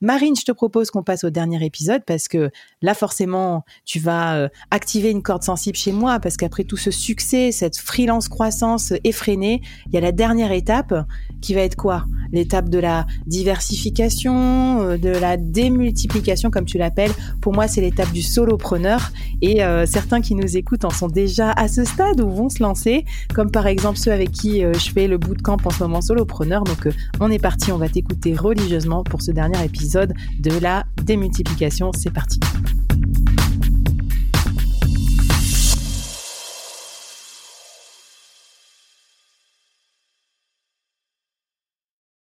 Marine, 0.03 0.35
je 0.35 0.43
te 0.43 0.51
propose 0.51 0.91
qu'on 0.91 1.01
passe 1.01 1.23
au 1.23 1.29
dernier 1.29 1.65
épisode 1.65 2.01
parce 2.05 2.27
que 2.27 2.51
là, 2.81 2.93
forcément, 2.93 3.63
tu 3.85 3.99
vas 3.99 4.35
euh, 4.35 4.49
activer 4.69 5.09
une 5.09 5.23
corde 5.23 5.43
sensible 5.43 5.77
chez 5.77 5.93
moi 5.93 6.19
parce 6.19 6.35
qu'après 6.35 6.65
tout 6.65 6.75
ce 6.75 6.91
succès, 6.91 7.53
cette 7.53 7.77
freelance 7.77 8.27
croissance 8.27 8.91
effrénée, 9.05 9.61
il 9.87 9.93
y 9.93 9.97
a 9.97 10.01
la 10.01 10.11
dernière 10.11 10.51
étape 10.51 10.93
qui 11.39 11.53
va 11.53 11.61
être 11.61 11.77
quoi? 11.77 12.03
L'étape 12.33 12.67
de 12.67 12.79
la 12.79 13.05
diversification, 13.27 14.81
euh, 14.81 14.97
de 14.97 15.07
la 15.07 15.37
démultiplication, 15.37 16.51
comme 16.51 16.65
tu 16.65 16.77
l'appelles. 16.77 17.13
Pour 17.39 17.53
moi, 17.53 17.69
c'est 17.69 17.79
l'étape 17.79 18.11
du 18.11 18.23
solopreneur 18.23 19.09
et 19.41 19.63
euh, 19.63 19.85
certains 19.85 20.19
qui 20.19 20.35
nous 20.35 20.57
écoutent 20.57 20.83
en 20.83 20.89
sont 20.89 21.07
déjà 21.07 21.51
à 21.51 21.69
ce 21.69 21.85
stade 21.85 22.19
ou 22.19 22.29
vont 22.29 22.49
se 22.49 22.61
lancer, 22.61 23.05
comme 23.33 23.51
par 23.51 23.67
exemple 23.67 23.97
ceux 23.97 24.11
avec 24.11 24.31
qui 24.31 24.63
je 24.63 24.91
fais 24.91 25.07
le 25.07 25.17
bootcamp 25.17 25.59
en 25.63 25.69
ce 25.69 25.81
moment 25.81 26.01
solopreneur. 26.01 26.65
Donc, 26.65 26.89
on 27.21 27.31
est 27.31 27.39
parti, 27.39 27.71
on 27.71 27.77
va 27.77 27.87
t'écouter 27.87 28.35
religieusement 28.35 29.05
pour 29.05 29.21
ce 29.21 29.31
dernier 29.31 29.63
de 29.95 30.59
la 30.59 30.85
démultiplication. 31.03 31.91
C'est 31.93 32.11
parti. 32.11 32.39